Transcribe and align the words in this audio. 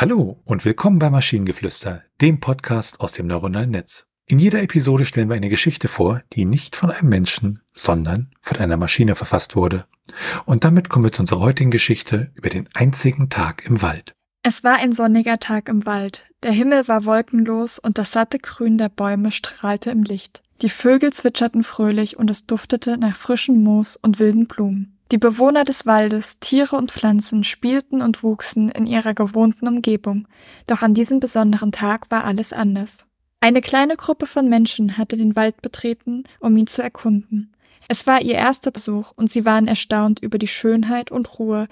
Hallo 0.00 0.40
und 0.44 0.64
willkommen 0.64 1.00
bei 1.00 1.10
Maschinengeflüster, 1.10 2.04
dem 2.20 2.38
Podcast 2.38 3.00
aus 3.00 3.10
dem 3.10 3.26
neuronalen 3.26 3.72
Netz. 3.72 4.06
In 4.28 4.38
jeder 4.38 4.62
Episode 4.62 5.04
stellen 5.04 5.28
wir 5.28 5.34
eine 5.34 5.48
Geschichte 5.48 5.88
vor, 5.88 6.22
die 6.34 6.44
nicht 6.44 6.76
von 6.76 6.92
einem 6.92 7.08
Menschen, 7.08 7.62
sondern 7.72 8.30
von 8.40 8.58
einer 8.58 8.76
Maschine 8.76 9.16
verfasst 9.16 9.56
wurde. 9.56 9.86
Und 10.46 10.62
damit 10.62 10.88
kommen 10.88 11.06
wir 11.06 11.10
zu 11.10 11.22
unserer 11.22 11.40
heutigen 11.40 11.72
Geschichte 11.72 12.30
über 12.36 12.48
den 12.48 12.68
einzigen 12.74 13.28
Tag 13.28 13.66
im 13.66 13.82
Wald. 13.82 14.14
Es 14.44 14.62
war 14.62 14.76
ein 14.76 14.92
sonniger 14.92 15.40
Tag 15.40 15.68
im 15.68 15.84
Wald. 15.84 16.26
Der 16.44 16.52
Himmel 16.52 16.86
war 16.86 17.04
wolkenlos 17.04 17.80
und 17.80 17.98
das 17.98 18.12
satte 18.12 18.38
Grün 18.38 18.78
der 18.78 18.90
Bäume 18.90 19.32
strahlte 19.32 19.90
im 19.90 20.04
Licht. 20.04 20.44
Die 20.62 20.68
Vögel 20.68 21.12
zwitscherten 21.12 21.64
fröhlich 21.64 22.16
und 22.16 22.30
es 22.30 22.46
duftete 22.46 22.98
nach 22.98 23.16
frischem 23.16 23.64
Moos 23.64 23.96
und 23.96 24.20
wilden 24.20 24.46
Blumen. 24.46 24.97
Die 25.10 25.18
Bewohner 25.18 25.64
des 25.64 25.86
Waldes, 25.86 26.38
Tiere 26.38 26.76
und 26.76 26.92
Pflanzen 26.92 27.42
spielten 27.42 28.02
und 28.02 28.22
wuchsen 28.22 28.68
in 28.68 28.86
ihrer 28.86 29.14
gewohnten 29.14 29.66
Umgebung, 29.66 30.28
doch 30.66 30.82
an 30.82 30.92
diesem 30.92 31.18
besonderen 31.18 31.72
Tag 31.72 32.10
war 32.10 32.24
alles 32.24 32.52
anders. 32.52 33.06
Eine 33.40 33.62
kleine 33.62 33.96
Gruppe 33.96 34.26
von 34.26 34.48
Menschen 34.48 34.98
hatte 34.98 35.16
den 35.16 35.34
Wald 35.34 35.62
betreten, 35.62 36.24
um 36.40 36.56
ihn 36.56 36.66
zu 36.66 36.82
erkunden. 36.82 37.52
Es 37.88 38.06
war 38.06 38.20
ihr 38.20 38.34
erster 38.34 38.70
Besuch 38.70 39.12
und 39.16 39.30
sie 39.30 39.46
waren 39.46 39.66
erstaunt 39.66 40.20
über 40.20 40.36
die 40.36 40.48
Schönheit 40.48 41.10
und 41.10 41.38
Ruhe, 41.38 41.68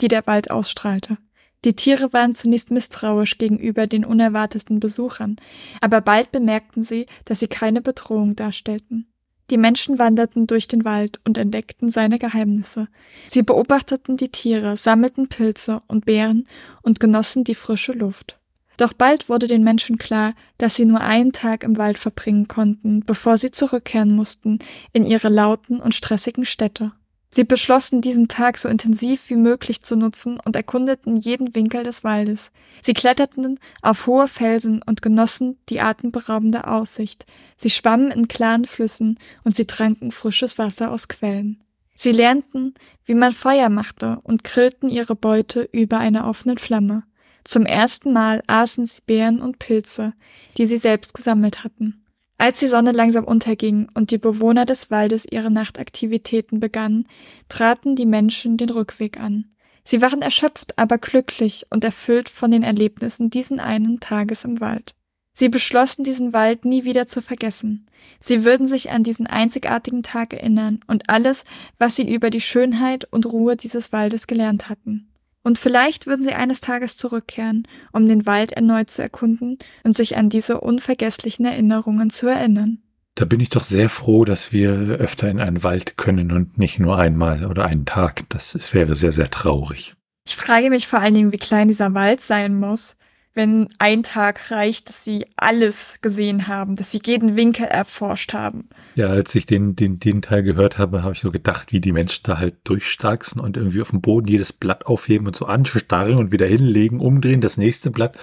die 0.00 0.08
der 0.08 0.26
Wald 0.26 0.50
ausstrahlte. 0.50 1.18
Die 1.64 1.76
Tiere 1.76 2.12
waren 2.12 2.34
zunächst 2.34 2.70
misstrauisch 2.70 3.38
gegenüber 3.38 3.86
den 3.86 4.04
unerwarteten 4.04 4.80
Besuchern, 4.80 5.36
aber 5.80 6.00
bald 6.00 6.32
bemerkten 6.32 6.82
sie, 6.82 7.06
dass 7.26 7.38
sie 7.38 7.48
keine 7.48 7.82
Bedrohung 7.82 8.34
darstellten. 8.34 9.06
Die 9.50 9.58
Menschen 9.58 9.98
wanderten 9.98 10.46
durch 10.46 10.68
den 10.68 10.84
Wald 10.84 11.20
und 11.26 11.36
entdeckten 11.36 11.90
seine 11.90 12.18
Geheimnisse. 12.18 12.86
Sie 13.26 13.42
beobachteten 13.42 14.16
die 14.16 14.28
Tiere, 14.28 14.76
sammelten 14.76 15.28
Pilze 15.28 15.82
und 15.88 16.06
Beeren 16.06 16.44
und 16.82 17.00
genossen 17.00 17.42
die 17.42 17.56
frische 17.56 17.92
Luft. 17.92 18.38
Doch 18.76 18.92
bald 18.92 19.28
wurde 19.28 19.46
den 19.46 19.64
Menschen 19.64 19.98
klar, 19.98 20.34
dass 20.56 20.76
sie 20.76 20.86
nur 20.86 21.00
einen 21.00 21.32
Tag 21.32 21.64
im 21.64 21.76
Wald 21.76 21.98
verbringen 21.98 22.48
konnten, 22.48 23.00
bevor 23.00 23.36
sie 23.36 23.50
zurückkehren 23.50 24.14
mussten 24.14 24.60
in 24.92 25.04
ihre 25.04 25.28
lauten 25.28 25.80
und 25.80 25.94
stressigen 25.94 26.44
Städte. 26.44 26.92
Sie 27.32 27.44
beschlossen, 27.44 28.00
diesen 28.00 28.26
Tag 28.26 28.58
so 28.58 28.68
intensiv 28.68 29.30
wie 29.30 29.36
möglich 29.36 29.82
zu 29.82 29.94
nutzen 29.94 30.40
und 30.40 30.56
erkundeten 30.56 31.14
jeden 31.14 31.54
Winkel 31.54 31.84
des 31.84 32.02
Waldes. 32.02 32.50
Sie 32.82 32.92
kletterten 32.92 33.60
auf 33.82 34.08
hohe 34.08 34.26
Felsen 34.26 34.82
und 34.84 35.00
genossen 35.00 35.56
die 35.68 35.80
atemberaubende 35.80 36.66
Aussicht. 36.66 37.26
Sie 37.56 37.70
schwammen 37.70 38.10
in 38.10 38.26
klaren 38.26 38.64
Flüssen 38.64 39.16
und 39.44 39.54
sie 39.54 39.66
tranken 39.66 40.10
frisches 40.10 40.58
Wasser 40.58 40.90
aus 40.90 41.06
Quellen. 41.06 41.62
Sie 41.94 42.12
lernten, 42.12 42.74
wie 43.04 43.14
man 43.14 43.32
Feuer 43.32 43.68
machte 43.68 44.18
und 44.24 44.42
grillten 44.42 44.88
ihre 44.88 45.14
Beute 45.14 45.68
über 45.70 45.98
einer 45.98 46.26
offenen 46.26 46.58
Flamme. 46.58 47.04
Zum 47.44 47.64
ersten 47.64 48.12
Mal 48.12 48.42
aßen 48.48 48.86
sie 48.86 49.02
Beeren 49.06 49.40
und 49.40 49.60
Pilze, 49.60 50.14
die 50.56 50.66
sie 50.66 50.78
selbst 50.78 51.14
gesammelt 51.14 51.62
hatten. 51.62 52.04
Als 52.40 52.58
die 52.58 52.68
Sonne 52.68 52.92
langsam 52.92 53.24
unterging 53.24 53.90
und 53.92 54.10
die 54.10 54.16
Bewohner 54.16 54.64
des 54.64 54.90
Waldes 54.90 55.26
ihre 55.30 55.50
Nachtaktivitäten 55.50 56.58
begannen, 56.58 57.06
traten 57.50 57.96
die 57.96 58.06
Menschen 58.06 58.56
den 58.56 58.70
Rückweg 58.70 59.20
an. 59.20 59.50
Sie 59.84 60.00
waren 60.00 60.22
erschöpft, 60.22 60.78
aber 60.78 60.96
glücklich 60.96 61.66
und 61.68 61.84
erfüllt 61.84 62.30
von 62.30 62.50
den 62.50 62.62
Erlebnissen 62.62 63.28
diesen 63.28 63.60
einen 63.60 64.00
Tages 64.00 64.44
im 64.44 64.58
Wald. 64.58 64.94
Sie 65.34 65.50
beschlossen, 65.50 66.02
diesen 66.02 66.32
Wald 66.32 66.64
nie 66.64 66.84
wieder 66.84 67.06
zu 67.06 67.20
vergessen. 67.20 67.84
Sie 68.20 68.42
würden 68.42 68.66
sich 68.66 68.90
an 68.90 69.02
diesen 69.02 69.26
einzigartigen 69.26 70.02
Tag 70.02 70.32
erinnern 70.32 70.80
und 70.86 71.10
alles, 71.10 71.44
was 71.78 71.96
sie 71.96 72.10
über 72.10 72.30
die 72.30 72.40
Schönheit 72.40 73.06
und 73.12 73.26
Ruhe 73.26 73.54
dieses 73.54 73.92
Waldes 73.92 74.26
gelernt 74.26 74.70
hatten. 74.70 75.09
Und 75.42 75.58
vielleicht 75.58 76.06
würden 76.06 76.22
sie 76.22 76.34
eines 76.34 76.60
Tages 76.60 76.96
zurückkehren, 76.96 77.66
um 77.92 78.06
den 78.06 78.26
Wald 78.26 78.52
erneut 78.52 78.90
zu 78.90 79.02
erkunden 79.02 79.58
und 79.84 79.96
sich 79.96 80.16
an 80.16 80.28
diese 80.28 80.60
unvergesslichen 80.60 81.46
Erinnerungen 81.46 82.10
zu 82.10 82.26
erinnern. 82.26 82.82
Da 83.14 83.24
bin 83.24 83.40
ich 83.40 83.48
doch 83.48 83.64
sehr 83.64 83.88
froh, 83.88 84.24
dass 84.24 84.52
wir 84.52 84.70
öfter 84.72 85.28
in 85.28 85.40
einen 85.40 85.62
Wald 85.62 85.96
können 85.96 86.30
und 86.30 86.58
nicht 86.58 86.78
nur 86.78 86.98
einmal 86.98 87.44
oder 87.44 87.64
einen 87.64 87.86
Tag. 87.86 88.28
Das 88.28 88.74
wäre 88.74 88.94
sehr, 88.94 89.12
sehr 89.12 89.30
traurig. 89.30 89.94
Ich 90.26 90.36
frage 90.36 90.70
mich 90.70 90.86
vor 90.86 91.00
allen 91.00 91.14
Dingen, 91.14 91.32
wie 91.32 91.38
klein 91.38 91.68
dieser 91.68 91.94
Wald 91.94 92.20
sein 92.20 92.54
muss 92.58 92.96
wenn 93.34 93.68
ein 93.78 94.02
Tag 94.02 94.50
reicht, 94.50 94.88
dass 94.88 95.04
sie 95.04 95.26
alles 95.36 95.98
gesehen 96.02 96.48
haben, 96.48 96.74
dass 96.74 96.90
sie 96.90 97.00
jeden 97.04 97.36
Winkel 97.36 97.66
erforscht 97.66 98.32
haben. 98.32 98.68
Ja, 98.96 99.06
als 99.06 99.34
ich 99.34 99.46
den, 99.46 99.76
den, 99.76 100.00
den 100.00 100.20
Teil 100.22 100.42
gehört 100.42 100.78
habe, 100.78 101.02
habe 101.02 101.12
ich 101.12 101.20
so 101.20 101.30
gedacht, 101.30 101.72
wie 101.72 101.80
die 101.80 101.92
Menschen 101.92 102.22
da 102.24 102.38
halt 102.38 102.56
durchstarksen 102.64 103.40
und 103.40 103.56
irgendwie 103.56 103.82
auf 103.82 103.90
dem 103.90 104.00
Boden 104.00 104.26
jedes 104.26 104.52
Blatt 104.52 104.86
aufheben 104.86 105.26
und 105.26 105.36
so 105.36 105.46
anstarren 105.46 106.16
und 106.16 106.32
wieder 106.32 106.46
hinlegen, 106.46 107.00
umdrehen, 107.00 107.40
das 107.40 107.56
nächste 107.56 107.90
Blatt, 107.90 108.18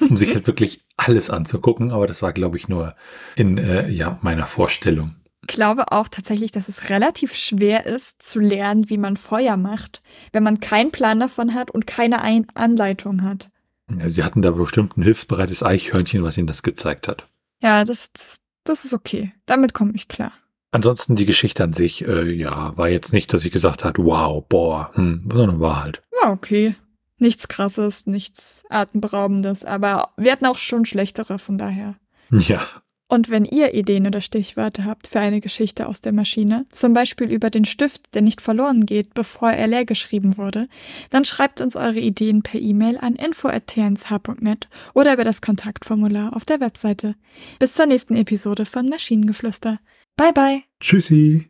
um 0.00 0.16
sich 0.16 0.34
halt 0.34 0.48
wirklich 0.48 0.84
alles 0.96 1.30
anzugucken. 1.30 1.92
Aber 1.92 2.08
das 2.08 2.22
war, 2.22 2.32
glaube 2.32 2.56
ich, 2.56 2.68
nur 2.68 2.96
in 3.36 3.56
äh, 3.56 3.88
ja, 3.88 4.18
meiner 4.22 4.46
Vorstellung. 4.46 5.14
Ich 5.42 5.54
glaube 5.54 5.90
auch 5.92 6.08
tatsächlich, 6.08 6.52
dass 6.52 6.68
es 6.68 6.90
relativ 6.90 7.34
schwer 7.34 7.86
ist, 7.86 8.22
zu 8.22 8.40
lernen, 8.40 8.90
wie 8.90 8.98
man 8.98 9.16
Feuer 9.16 9.56
macht, 9.56 10.02
wenn 10.32 10.42
man 10.42 10.60
keinen 10.60 10.90
Plan 10.90 11.18
davon 11.18 11.54
hat 11.54 11.70
und 11.70 11.86
keine 11.86 12.22
Ein 12.22 12.46
Anleitung 12.54 13.22
hat. 13.22 13.50
Ja, 13.98 14.08
sie 14.08 14.24
hatten 14.24 14.42
da 14.42 14.50
bestimmt 14.50 14.96
ein 14.96 15.02
hilfsbereites 15.02 15.62
Eichhörnchen, 15.62 16.22
was 16.22 16.38
ihnen 16.38 16.46
das 16.46 16.62
gezeigt 16.62 17.08
hat. 17.08 17.26
Ja, 17.62 17.84
das, 17.84 18.10
das 18.64 18.84
ist 18.84 18.94
okay. 18.94 19.32
Damit 19.46 19.74
komme 19.74 19.92
ich 19.94 20.08
klar. 20.08 20.32
Ansonsten 20.72 21.16
die 21.16 21.26
Geschichte 21.26 21.64
an 21.64 21.72
sich, 21.72 22.06
äh, 22.06 22.30
ja, 22.30 22.76
war 22.76 22.88
jetzt 22.88 23.12
nicht, 23.12 23.32
dass 23.32 23.44
ich 23.44 23.50
gesagt 23.50 23.84
habe, 23.84 24.04
wow, 24.04 24.44
boah, 24.48 24.90
hm, 24.94 25.28
sondern 25.30 25.60
war 25.60 25.82
halt. 25.82 26.00
War 26.22 26.30
okay. 26.30 26.76
Nichts 27.18 27.48
krasses, 27.48 28.06
nichts 28.06 28.64
atemberaubendes, 28.70 29.64
aber 29.64 30.10
wir 30.16 30.32
hatten 30.32 30.46
auch 30.46 30.58
schon 30.58 30.84
schlechtere, 30.86 31.38
von 31.38 31.58
daher. 31.58 31.96
Ja. 32.30 32.62
Und 33.10 33.28
wenn 33.28 33.44
ihr 33.44 33.74
Ideen 33.74 34.06
oder 34.06 34.20
Stichwörter 34.20 34.84
habt 34.84 35.08
für 35.08 35.18
eine 35.18 35.40
Geschichte 35.40 35.88
aus 35.88 36.00
der 36.00 36.12
Maschine, 36.12 36.64
zum 36.70 36.92
Beispiel 36.92 37.28
über 37.28 37.50
den 37.50 37.64
Stift, 37.64 38.14
der 38.14 38.22
nicht 38.22 38.40
verloren 38.40 38.86
geht, 38.86 39.14
bevor 39.14 39.50
er 39.50 39.66
leer 39.66 39.84
geschrieben 39.84 40.36
wurde, 40.36 40.68
dann 41.10 41.24
schreibt 41.24 41.60
uns 41.60 41.74
eure 41.74 41.98
Ideen 41.98 42.42
per 42.42 42.60
E-Mail 42.60 42.98
an 42.98 43.16
info.tnsh.net 43.16 44.68
oder 44.94 45.14
über 45.14 45.24
das 45.24 45.42
Kontaktformular 45.42 46.36
auf 46.36 46.44
der 46.44 46.60
Webseite. 46.60 47.16
Bis 47.58 47.74
zur 47.74 47.86
nächsten 47.86 48.14
Episode 48.14 48.64
von 48.64 48.88
Maschinengeflüster. 48.88 49.80
Bye 50.16 50.32
bye. 50.32 50.62
Tschüssi. 50.78 51.49